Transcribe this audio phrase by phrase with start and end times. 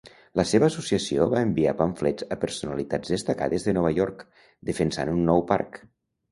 [0.39, 4.27] La seva associació va enviar pamflets a personalitats destacades de Nova York,
[4.73, 5.83] defensant un nou parc.